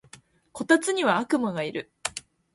[0.51, 1.91] こたつには悪魔がいる